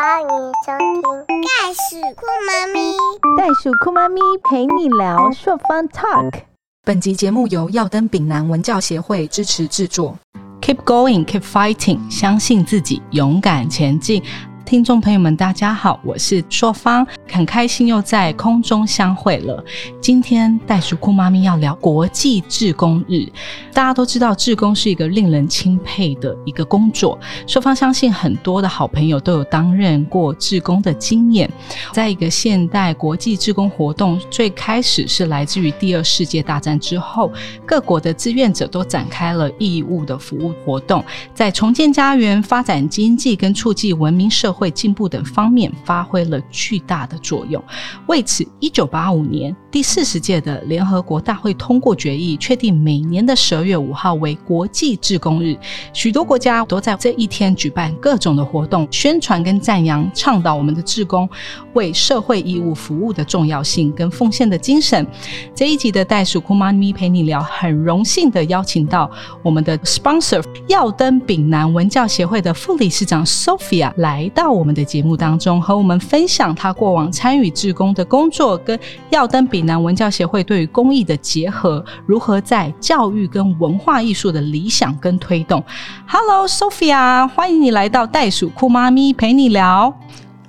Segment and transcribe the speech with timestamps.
[0.00, 2.92] 欢迎收听《袋鼠酷妈咪》。
[3.36, 6.42] 袋鼠酷妈咪陪你聊朔方 Talk。
[6.84, 10.16] 本集节目由耀登丙南文教协会支持制作。
[10.60, 14.22] Keep going, keep fighting，相信自己，勇敢前进。
[14.68, 19.64] 听众朋友们，大家好，我是硕方，很开心又在空中相会了。
[19.98, 23.26] 今天袋鼠酷妈咪要聊国际志工日。
[23.72, 27.18] 大家都知道，志工是一个令人钦佩的一个工作。
[27.46, 31.50] 硕方相信很多的好朋友都有担任过志工的经验。
[31.94, 37.32] 在一个现代国际志工活动，最开始是来自于第二世界大战之后，
[37.64, 47.62] 各国的志愿者都展开了义务的服务活动，在重建家园、发展经济跟促进文明社会进步等方面发挥了巨大的作用。
[48.08, 55.56] 为此，一九八五年第四十届的联合国大会通过决议，确定每年的十二月五号为国际志工日。
[55.92, 61.28] 许多国家都在这一天举办各种的活动，宣传跟赞扬、倡导我们的志工
[61.74, 65.06] 为社会义务服务的重要性跟奉献的精神。
[65.54, 69.08] 这一集的袋鼠库妈咪陪你聊，很荣幸的邀请到
[69.42, 85.62] 我们的 sponsor 耀登丙南文教协会的副理事长 Sophia 来到到我们的节目当中，和我们分享他过往参与志工的工作，跟耀登丙南文教协会对于公益的结合，如何在教育跟文化艺术的理想跟推动。
[86.06, 89.94] Hello Sophia，欢迎你来到袋鼠酷妈咪陪你聊。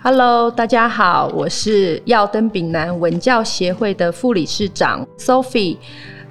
[0.01, 5.75] Hello，大家好，我是耀登丙南文教协会的副理事长 Sophie，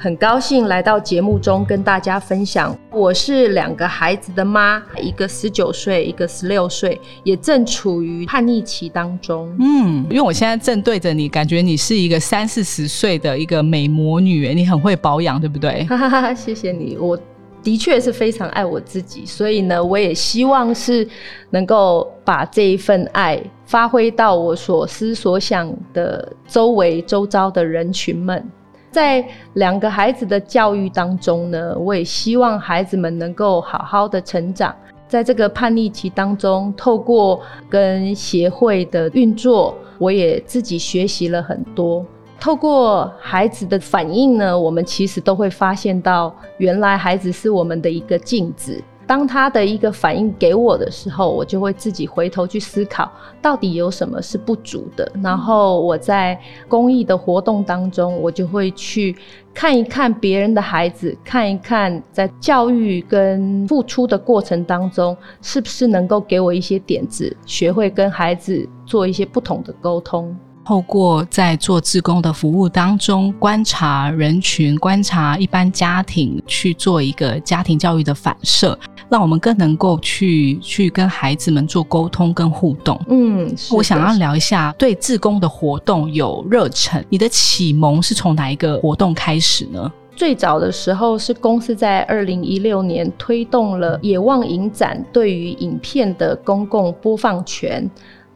[0.01, 2.77] 很高兴来到节目中跟大家分享。
[2.93, 9.53] 我是两个孩子的妈，一个十九岁，一个十六岁，也正处于叛逆期当中。
[9.59, 15.85] 嗯，因为我现在正对着你，感觉你是一个三四十岁的一个美魔女，你很会保养，对不对？
[15.91, 17.19] 哈哈哈，谢谢你，我
[17.61, 21.07] 的确是非常爱我自己，所以呢，我也希望是
[21.51, 28.49] 能够把这一份爱发挥到我所思所想的周围周遭的人群们。
[28.91, 34.75] 在两个孩子的教育当中呢，我也希望孩子们能够好好的成长。
[35.07, 42.05] 在这个叛逆期当中，透过跟协会的运作，我也自己学习了很多。
[42.41, 48.83] 透过孩子的反应呢，我们其实都会发现到，原来孩子是我们的一个镜子。
[49.09, 53.11] 当他的一个反应给我的时候，我就会自己回头去思考，
[53.41, 55.11] 到底有什么是不足的。
[55.23, 56.39] 然后我在
[56.69, 59.17] 公益的活动当中，我就会去
[59.55, 70.37] 看一看别人的孩子，看一看在教育跟付出的过程当中，是不是能够给我一些点子，学会跟孩子做一些不同的沟通。
[70.67, 83.01] 透过在做志工的服务当中，观察人群、观察一般家庭，去做一个家庭教育的反射，让我们更能够去去跟孩子们做沟通跟互动。
[83.09, 89.91] 嗯，我想要聊一下对自工的活动有热忱，你的启蒙是从哪一个活动开始呢？
[90.15, 97.89] 最早的时候是公司在二零一六年推动了野望影展对于影片的公共播放权。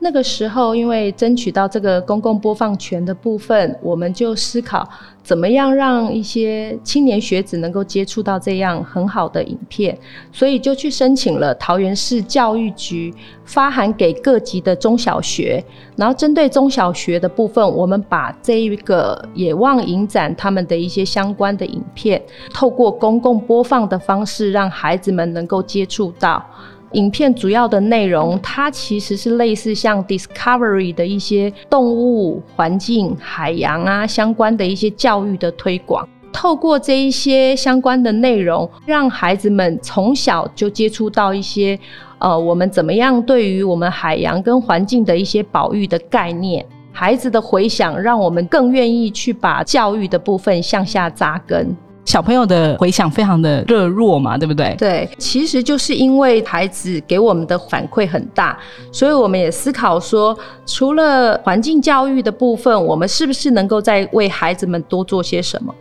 [0.04, 4.86] 那个时候，因为争取到这个公共播放权的部分，我们就思考
[5.22, 9.96] 怎么样让一些青年学子能够接触到这样很好的影片，
[10.32, 13.14] 所以就去申请了桃园市教育局
[13.44, 15.64] 发函给各级的中小学，
[15.94, 22.20] 然后针对中小学的部分，我们把这一个野望影展他们的一些相关的影片，
[22.52, 26.44] 透过公共播放的方式，让孩子们能够接触到。
[26.92, 36.08] 影片主要的内容，它其实是类似像 Discovery 的一些动物、环境、海洋啊相关的一些教育的推广。
[36.32, 41.78] 透过这一些相关的内容，让孩子们从小就接触到一些
[42.18, 46.64] 呃，我们怎么样对于我们海洋跟环境的一些保育的概念。
[46.90, 51.76] 孩子的回想，让我们更愿意去把教育的部分向下扎根。
[52.04, 54.74] 小朋友的回响非常的热络嘛，对不对？
[54.76, 58.58] 对，其实就是因为孩子给我们的反馈很大，
[58.90, 60.36] 所以我们也思考说，
[60.66, 65.72] 除了环境教育的部分，我们是不是能够再为孩子们多做些什么？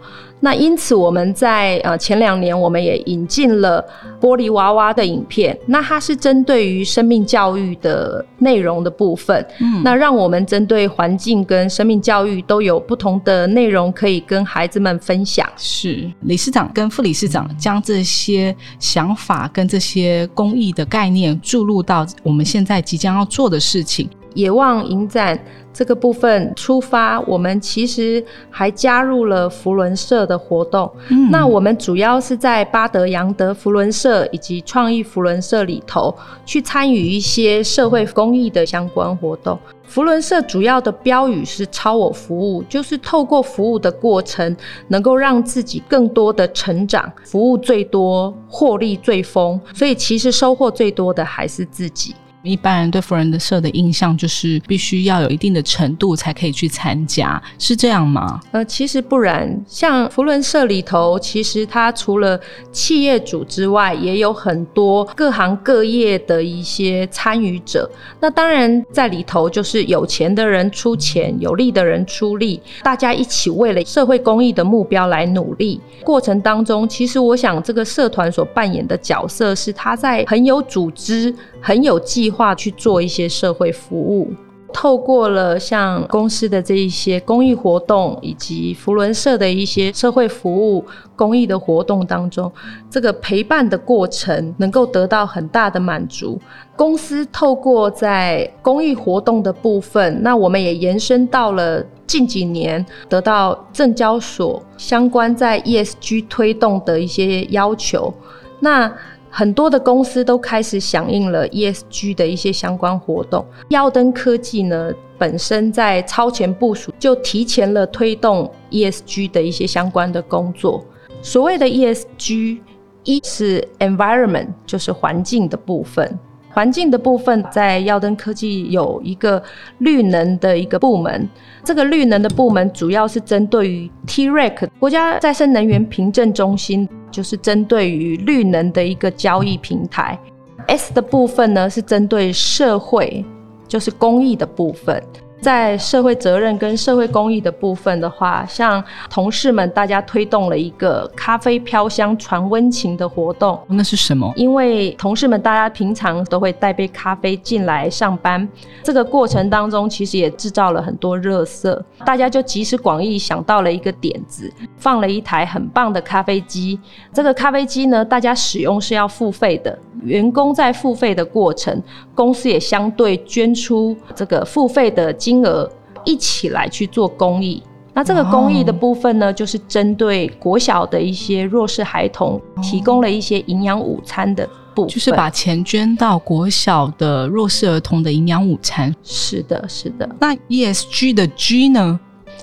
[0.43, 3.81] 那因此我们在呃前两年，我们也引进了
[4.19, 15.47] 玻璃娃娃的影片，那它是针对于生命教育的内容的部分，嗯，那让我们针对环境跟生命教育都有不同的内容可以跟孩子们分享。
[15.55, 24.09] 是理事长跟副理事长将这些想法跟这些公益的概念注入到我们现在即将要做的事情。
[24.33, 25.39] 野望影展
[25.73, 30.91] 这个部分出发，我们其实还加入了福伦社的活动。
[31.09, 36.13] 嗯那我们主要是在巴德扬德福伦社以及创意福伦社里头
[36.45, 39.57] 去参与一些社会公益的相关活动。
[39.83, 44.55] 福伦社主要的标语是“超我服务”，就是透过服务的过程，
[44.87, 52.15] 能够让自己更多的成长，服务最多，获利最丰，所以其实收获最多的还是自己。
[52.43, 58.39] 一般人对福人的社的印象就是必须要有一定的程度才可以去参加，是这样吗？
[58.51, 62.39] 呃，其实不然，像福伦社里头，其实它除了
[62.71, 67.89] 企业主之外，也有很多各行各业的一些参与者。
[68.19, 75.79] 那当然，在里头就是有钱的人出钱，有力的人出力，大家一起为了社会公益的目标来努力。
[76.03, 84.33] 过程当中，其实我想这个社团所扮演的角色是，他在很有组织、很有计划去做一些社会服务。
[84.73, 92.49] 透过了像公司的这一些公益活动，以及福伦社的一些社会服务、公益的活动当中，
[92.89, 96.39] 这个陪伴的过程能够得到很大的满足。
[96.77, 108.13] 公司透过在公益活动的部分，那我们也延伸到了近几年得到证交所相关在 ESG 推动的一些要求。
[108.61, 108.89] 那
[109.31, 113.43] 很多的公司都开始响应了 ESG 的一些相关活动。
[113.69, 120.83] 耀登科技呢，本身在超前部署，就提前了推动 ESG 的一些相关的工作。
[121.21, 122.59] 所谓的 ESG，
[123.03, 126.19] 一是 environment，就是环境的部分。
[126.53, 129.41] 环境的部分，在耀登科技有一个
[129.79, 131.27] 绿能的一个部门。
[131.63, 140.19] 这个绿能的部门主要是针对于 TREC 国家再生能源凭证中心，就是针对于绿能的一个交易平台。
[140.67, 143.25] S 的部分呢是针对社会，
[143.67, 145.01] 就是公益的部分。
[145.41, 154.31] 在社会责任跟社会公益的部分的话，像同事们大家推动了一个咖啡飘香传温情的活动，那是什么？
[154.35, 158.47] 因为同事们大家平常都会带杯咖啡进来上班，
[158.83, 166.79] 这个过程当中其实也制造了很多热色，大家就集思广益想到了一个点子，放了一台很棒的咖啡机。
[167.11, 171.81] 这个咖啡机呢，大家使用是要付费的，员工在付费的过程，
[172.15, 175.69] 公司也相对捐出这个付费的金额，
[176.03, 177.61] 一起来去做公益。
[177.93, 184.89] 那这个公益的部分呢，就是针对国小的一些弱势孩童，提供了一些营养午餐的部分。
[184.89, 188.95] 就是把钱捐到国小的弱势儿童的营养午餐。
[189.03, 190.09] 是的，是的。
[190.21, 191.99] 那 ESG 的 G 呢？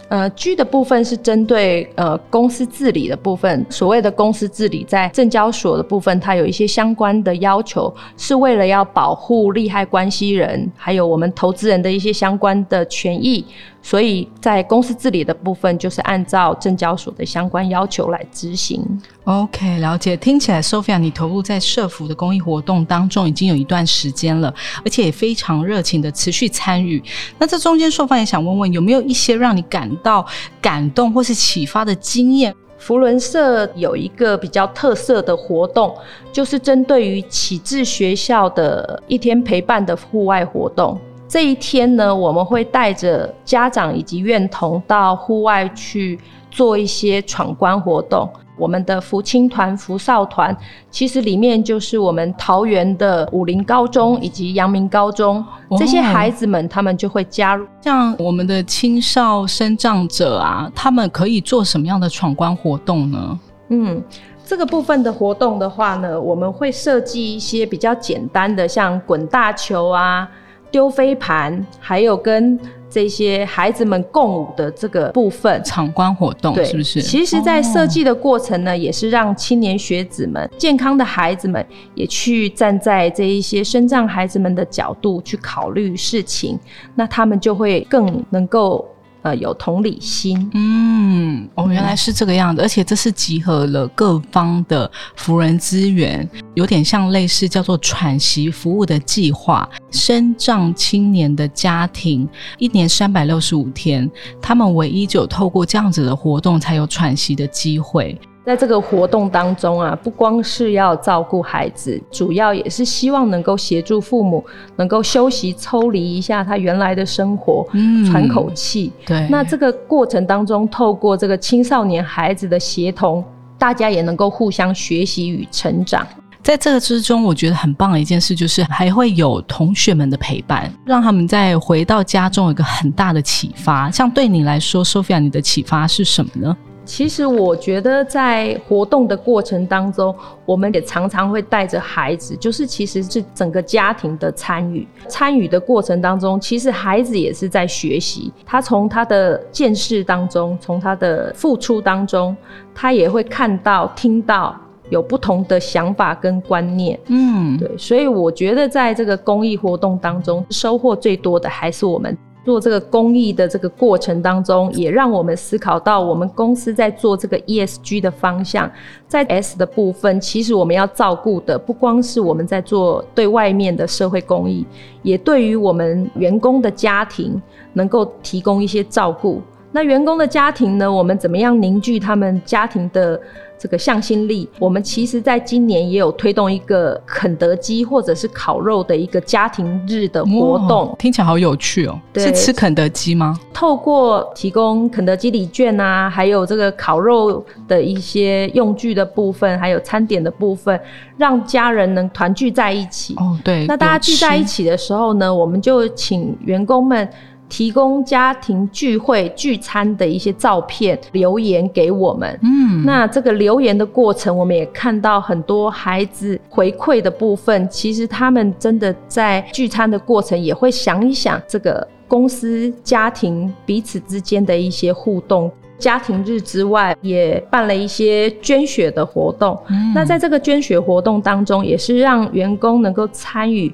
[0.08, 3.64] 呃，G 的部分是针对呃公司治理的部分。
[3.68, 13.44] 所谓的公司治理，在证交所的部分，它有一些相关的要求，是为了要保护利害关系人，还有我们投资人的一些相关的权益。
[13.80, 18.84] 所以在公司治理的部分，就是按照证交所的相关要求来执行。
[19.24, 20.16] OK，了解。
[20.16, 24.52] 听起来，Sophia，你投入在社服的公益活动当中已经有一段时间了，
[24.84, 27.02] 而且也非常热情的持续参与。
[27.38, 30.24] 那这中间，硕芳也想问问，有没有一些让你感到
[30.60, 32.54] 感动或是启发的经验？
[32.78, 35.92] 福伦社有一个比较特色的活动，
[36.32, 40.96] 就是针对于启智学校的一天陪伴的户外活动。
[41.26, 46.18] 这一天呢，我们会带着家长以及院童到户外去
[46.50, 48.30] 做一些闯关活动。
[48.58, 50.54] 我们的福青团、福少团，
[50.90, 55.44] 其实里面就是我们桃园的武林高中以及阳明高中、
[55.78, 57.66] 这些孩子们，他们就会加入。
[57.80, 63.38] 像我们的青少生长者啊，他们可以做什么样的闯关活动呢？
[63.68, 64.02] 嗯，
[64.44, 70.28] 这个部分的活动的话呢，我们会设计一些比较简单的，像滚大球啊、
[70.70, 72.58] 丢飞盘，还有跟
[72.90, 75.62] 这些孩子们共舞的这个部分。
[75.62, 77.02] 闯关活动对，是不是？
[77.02, 86.58] 其实，在设哦计的过程呢，也是让青年学子们、健康的孩子们，也去站在这一些身障孩子们的角度去考虑事情，
[86.94, 88.88] 那他们就会更能够
[89.34, 90.50] 有同理心。
[90.54, 99.68] 嗯，哦，原来是这个样子，而且这是集合了各方的福人资源，有点像类似叫做喘息服务的计划。
[99.90, 108.18] 身障青年的家庭一年三百六十五天，他们唯一只有透过这样子的活动，才有喘息的机会。
[108.48, 114.42] 在这个活动当中啊，不光是要照顾孩子，主要也是希望能够协助父母
[114.76, 118.90] 能够休息、抽离一下他原来的生活，嗯喘口气。
[119.04, 123.22] 对，那这个过程当中，透过这个青少年孩子的协同，
[123.58, 126.06] 大家也能够互相学习与成长。
[126.42, 133.90] 在这个之中，我觉得很棒的一件事就是还会有同学们的陪伴，让他们在回到家中有一个很大的启发。
[133.90, 136.56] 像对你来说，Sophia，你的启发是什么呢？
[136.88, 140.12] 其实我觉得在活动的过程当中，
[140.46, 144.88] 我们也常常会带着孩子，就是其实是整个家庭的参与。
[145.06, 148.32] 参与的过程当中，其实孩子也是在学习。
[148.46, 152.34] 他从他的见识当中，从他的付出当中，
[152.74, 156.98] 他也会看到、听到有不同的想法跟观念。
[157.08, 162.16] 嗯，对，所以我觉得在这个公益活动当中，收获最多的还是我们。
[162.44, 168.70] 做这个公益的这个过程当中，也让我们思考到我们公司在做这个 ESG 的方向，
[169.06, 174.66] 在 S 的部分，其实我们要照顾的不光是我们在做对外面的社会公益，
[175.02, 177.40] 也对于我们员工的家庭
[177.74, 179.42] 能够提供一些照顾。
[179.70, 183.20] 那员工的家庭呢，我们怎么样凝聚他们家庭的？
[183.58, 192.00] 这个向心力，我们其实在今年也有推动一个肯德基或者是烤肉的一个家庭日的活动，听起来好有趣哦。
[192.14, 193.38] 是吃肯德基吗？
[193.52, 200.80] 透过提供肯德基礼券啊，还有这个烤肉的一些用具的部分，还有餐点的部分，
[201.16, 203.14] 让家人能团聚在一起。
[203.16, 203.66] 哦，对。
[203.66, 207.08] 那大家聚在一起的时候呢，我们就请员工们。
[207.48, 217.68] 提供家庭聚会聚餐的一些照片留言给我们，嗯，那这个留言的过程，我们也看到很多孩子回馈的部分。
[217.68, 225.50] 其实他们真的在聚餐的过程，也会想一想这个公司家庭彼此之间的一些互动。
[225.78, 229.56] 家庭日之外，也办了一些捐血的活动。
[229.94, 233.72] 那在这个捐血活动当中，也是让员工能够参与。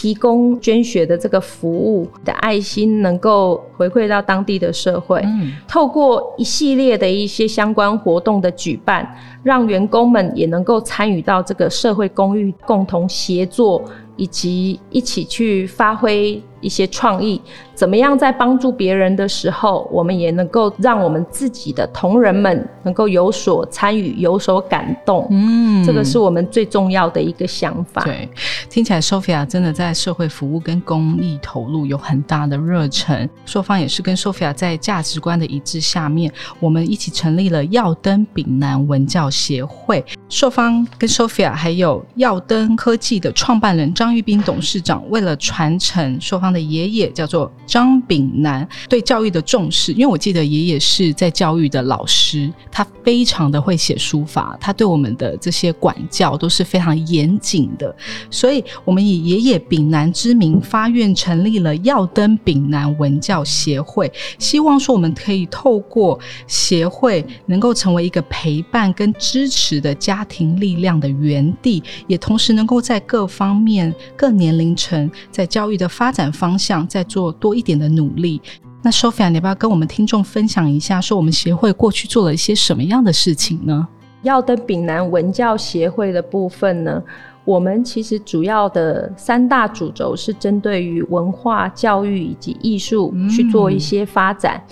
[0.00, 5.20] 提供捐血的这个服务的爱心，能够回馈到当地的社会。
[5.24, 9.12] 嗯，透过一系列的一些相关活动的举办，
[9.42, 13.82] 让员工们也能够参与到这个社会公益，共同协作。
[14.18, 17.40] 以及一起去发挥一些创意，
[17.72, 25.26] 怎么样在帮助别人的时候，我们也能够让我们自己的同仁们能够有所参与、有所感动。
[25.30, 28.02] 嗯，这个是我们最重要的一个想法。
[28.02, 28.28] 对，
[28.68, 33.30] 听起来 Sophia 真的在社会服务跟公益投入有很大的热忱。
[33.46, 40.04] 硕方也是跟 Sophia 在价值观的一致下面，我们一起成立了耀登丙南文教协会。
[40.28, 44.08] 硕方跟 Sophia 还有耀登科技的创办人张。
[44.14, 57.94] 玉斌董事长为了传承硕方的爷爷叫做张炳南对教育的重视，因为我记得爷爷是在教育的老师，他非常的会写书法，他对我们的这些管教都是非常严谨的，
[58.30, 73.94] 所以我们以爷爷炳南之名发愿成立了耀登炳南文教协会，希望说我们可以透过协会能够成为一个陪伴跟支持的家庭力量的园地，也同时能够在各方面。
[74.16, 78.40] 各年龄层在教育的发展方向，再做多一点的努力。
[78.82, 83.86] 那 Sophia，你要不要跟我们听众分享一下，说我们协会过去做了一些什么样的事情呢？
[84.22, 87.02] 要登丙南文教协会的部分呢，
[87.44, 94.62] 我们其实主要的三大主轴是针对于文化教育以及艺术去做一些发展。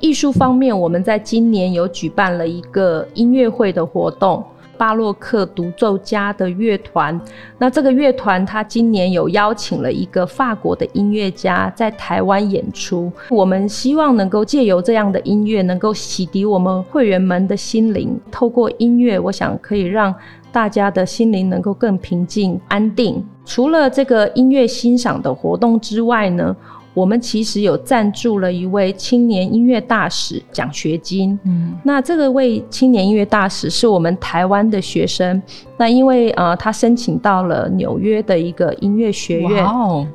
[0.00, 4.44] 艺术方面，我们在今年有举办了一个音乐会的活动。
[4.80, 7.20] 巴洛克独奏家的乐团，
[7.58, 13.12] 那这个乐团他今年有邀请了一个法国的音乐家在台湾演出。
[13.28, 18.18] 我们希望能够借由这样的音乐，能够洗涤我们会员们的心灵。
[18.30, 20.14] 透过音乐，我想可以让
[20.50, 23.22] 大家的心灵能够更平静安定。
[23.44, 26.56] 除了这个音乐欣赏的活动之外呢？
[26.92, 31.38] 我们其实有赞助了一位青年音乐大使奖学金。
[31.44, 35.40] 嗯，那这个位青年音乐大使是我们台湾的学生。
[35.76, 39.64] 那因为呃，他申请到了纽约的一个音乐学院，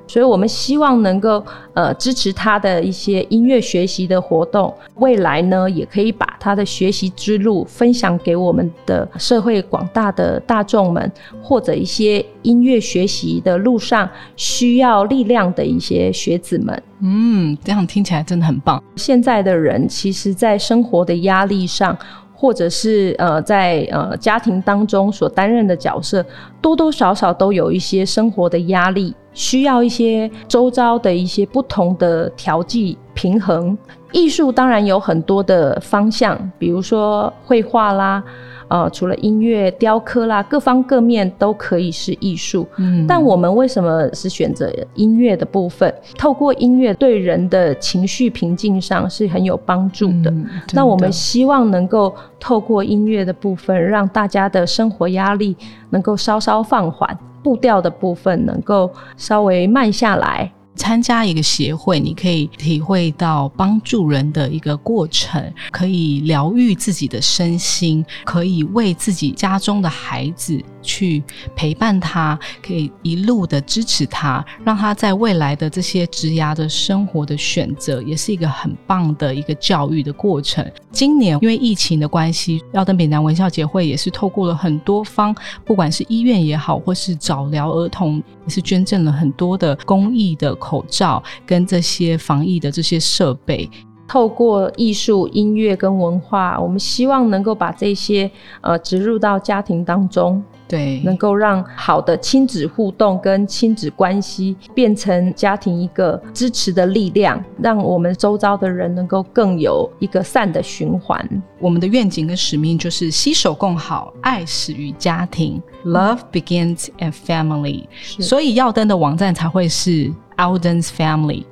[0.05, 4.71] 所以我们希望能够呃支持他的一些音乐学习的活动。
[4.97, 16.83] 未来呢，也可以把他的学习之路分享给我们的社会广大的大众们，或者一些音乐学习的路上需要力量的一些学子们。
[17.01, 18.81] 嗯，这样听起来真的很棒。
[18.95, 21.97] 现在的人其实，在生活的压力上。
[22.37, 26.23] 或者是呃，在呃家庭当中所担任的角色，
[26.61, 33.75] 多多少少都有一些生活的压力，需要一些周遭的一些不同的调剂平衡。
[34.11, 38.21] 艺术当然有很多的方向，比如说绘画啦、
[38.67, 42.67] 呃，除了音乐、雕刻啦，各方各面都可以是艺术。
[42.77, 45.93] 嗯但我们为什么是选择音乐的部分？
[46.17, 50.31] 透过音乐对人的情绪平静上是很有帮助的。
[50.31, 55.55] 嗯那我们希望能够透过音乐的部分，让大家的生活压力
[55.91, 60.51] 能够稍稍放缓，步调的部分能够稍微慢下来。
[60.75, 71.23] 参加一个协会，你可以体会到帮助人的一个过程，可以疗愈自己的身心，可以为自己家中的孩子去
[71.55, 80.69] 陪伴他，可以一路的支持他，让他在未来的这些职涯的生活的选择，也是一个很棒的一个教育的过程。
[80.91, 93.69] 今年因为疫情的关系，要登北南文教协会也是透过了很多方，不管是医院也好，或是早疗儿童，也是捐赠了很多的公益的口罩跟这些防疫的这些设备。
[94.07, 98.29] 透过艺术、音乐跟文化，我们希望能够把这些
[98.61, 111.27] 呃植入到家庭当中，对，能够让好的亲子互动跟亲子关系变成家庭一个支持的力量，让我们周遭的人能够更有一个善的循环。
[111.59, 117.85] 我们的愿景跟使命就是携手共好，爱始于家庭，Love begins at family。
[118.19, 121.45] 所以耀登的网站才会是 Alden's Family。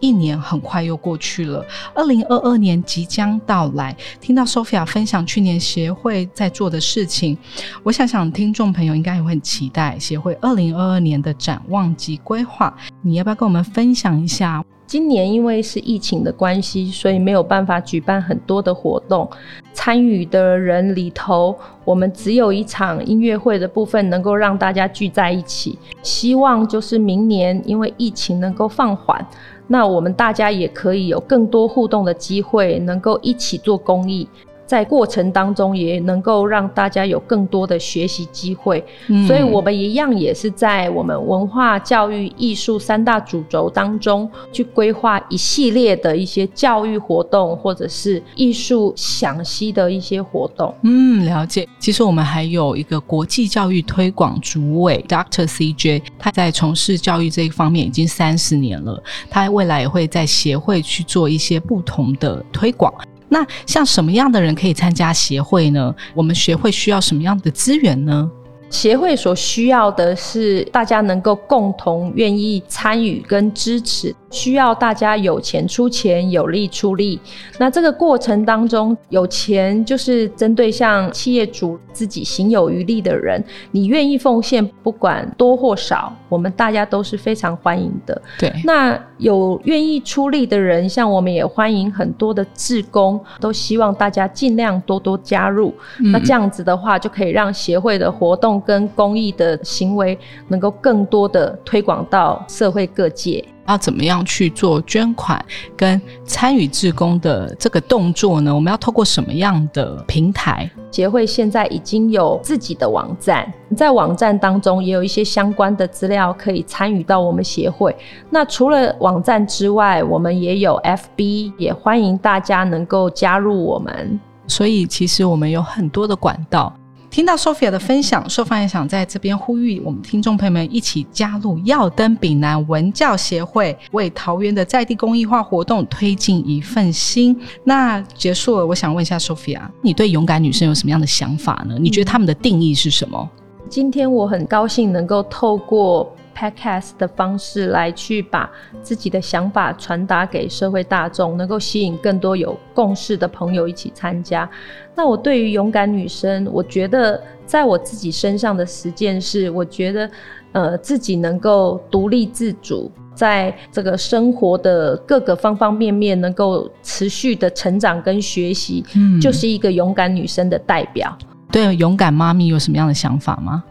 [0.00, 1.64] 一年很快又过去了，
[1.94, 3.96] 二零二二年即将到来。
[4.20, 7.38] 听到 Sophia 分享去年协会在做的事情，
[7.82, 12.76] 我想想听众朋友应该也会很期待协会二零二二年的展望及规划。
[13.00, 14.62] 你要不要跟我们分享一下？
[14.86, 19.28] 今年因为是疫情的关系，所以没有办法举办很多的活动。
[19.72, 25.78] 参与的人里头，我们只有一场音乐会的部分能够让大家聚在一起。
[26.02, 29.26] 希望就是明年因为疫情能够放缓，
[29.66, 34.28] 那我们大家也可以有更多互动的机会，能够一起做公益。
[34.66, 38.84] 在过程当中，也能够让大家有更多的学习机会。
[39.08, 50.74] 嗯所以，我们一样也是在我们文化、教育、艺术三大主轴当中，去规划一系列的一些教育活动，或者是艺术赏析的一些活动。
[50.82, 51.68] 嗯，了解。
[51.78, 55.46] 其实我们还有一个国际教育推广主委 Dr.
[55.46, 62.92] CJ，他在从事教育这一方面已经三十年了，他未来也会在协会去做一些不同的推广。
[63.34, 65.92] 那像什么样的人可以参加协会呢？
[66.14, 68.30] 我们学会需要什么样的资源呢？
[68.70, 77.20] 协会所需要的是大家能够共同愿意参与跟支持，需要大家有钱出钱，有力出力。
[77.58, 88.20] 那这个过程当中，有钱就是针对像企业主自己行有余力的人，你愿意奉献，不管多或少，我们大家都是非常欢迎的。
[88.38, 95.72] 对，那有愿意出力的人，像我们也欢迎很多的志工，都希望大家尽量多多加入。
[96.12, 100.18] 那这样子的话，就可以让协会的活动跟公益的行为
[100.48, 103.44] 能够更多的推广到社会各界。
[103.66, 105.42] 要怎么样去做捐款
[105.76, 108.54] 跟参与志工的这个动作呢？
[108.54, 110.70] 我们要透过什么样的平台？
[110.90, 117.94] 协会现在已经有自己的网站，在网站当中也有一些相关的资料可以参与到我们协会。
[118.30, 124.20] 那除了网站之外，我们也有 FB，也欢迎大家能够加入我们。
[124.46, 126.72] 所以其实我们有很多的管道。
[127.14, 137.40] 听到 Sophia 的分享，Sophia 也想在这边呼吁我们听众朋友们一起加入耀登丙南文教协会，为桃园的在地公益化活动推进一份心。
[137.62, 141.76] 那结束了，我想问一下 Sophia，你对勇敢女生有什么样的想法呢？
[141.78, 143.30] 你觉得他们的定义是什么？
[143.68, 148.50] 今天我很高兴能够透过 Podcast 的方式来去把
[148.82, 154.48] 自己的想法传达给社会大众，能够吸引更多有共识的朋友一起参加。
[154.94, 160.10] 那我对于勇敢女生，我觉得在我自己身上的实践是，我觉得
[160.52, 171.16] 呃自己能够独立自主，在这个生活的各个方方面面能够持续的成长跟学习，嗯就是一个勇敢女生的代表。
[171.50, 173.62] 对勇敢妈咪有什么样的想法吗？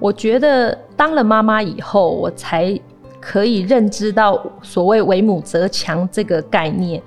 [0.00, 2.78] 我觉得当了妈妈以后，我才
[3.20, 7.02] 可以认知到所谓“为母则强”这个概念。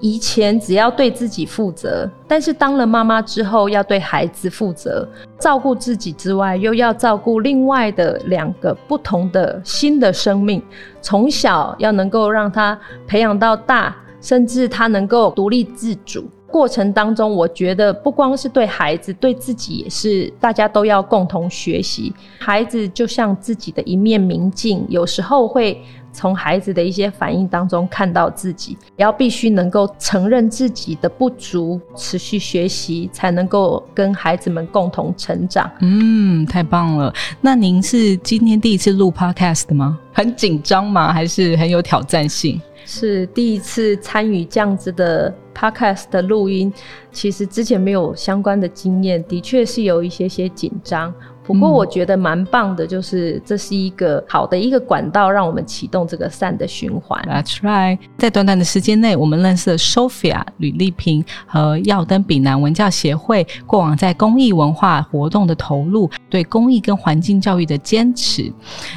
[0.00, 10.62] 以前只要对自己负责，但是当了妈妈之后，要对孩子负责，照顾自己之外，又要照顾另外的两个不同的新的生命。
[11.00, 16.26] 从小要能够让他培养到大，甚至他能够独立自主。
[16.54, 22.14] 过程当中，我觉得不光是对孩子，对自己也是，大家都要共同学习。
[22.38, 25.82] 孩子就像自己的一面明镜，有时候会
[26.14, 35.70] 从孩子的一些反应当中看到自己，也要必须能够承认自己的不足，持续学习，才能够跟孩子们共同成长。
[35.80, 37.12] 嗯，太棒了。
[37.40, 39.98] 那您是今天第一次录 podcast 吗？
[40.12, 41.12] 很紧张吗？
[41.12, 42.60] 还是很有挑战性？
[42.86, 46.70] 是第一次参与这样子的 podcast 的录音，
[47.10, 51.12] 其实之前没有相关的经验，的确是有一些些紧张。
[51.44, 57.22] 不过我觉得蛮棒的，就是这是一个好的一个管道，让我们启动这个善的循环。
[57.28, 68.50] That's right，在短短的时间内，我们认识了 Sophia 吕丽萍和耀登丙南文教协会过往在公益文化活动的投入，对公益跟环境教育的坚持。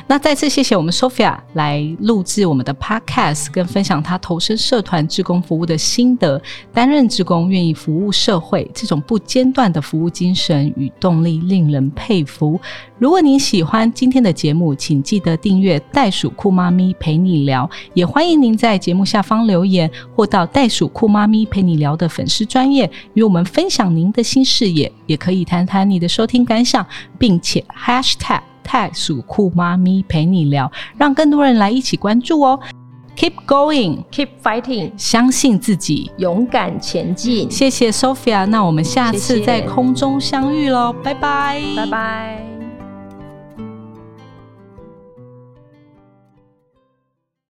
[0.07, 6.41] 那再次谢谢我们 Sophia 来录制我们的 Podcast，跟分享她投身社团志工服务的心得。
[6.73, 12.36] 担任职工，愿意服务社会，这种不间断的服务精神与动力，令人佩服。
[12.37, 12.59] 福
[12.99, 26.85] 如果您喜欢今天的节目，请记得订阅袋鼠酷妈咪陪你聊，也欢迎您在节目下方留言，或到袋鼠酷妈咪陪你聊的粉丝专业与我们分享您的新视野，也可以谈谈你的收听感想，
[27.17, 32.59] 并且 #hashtag 袋鼠酷妈咪陪你聊，让更多人来一起关注哦。
[33.17, 37.49] Keep going, keep fighting，相信自己，勇敢前进。
[37.49, 42.56] 谢谢 Sophia，那我们下次在空中相遇喽，拜拜，拜拜。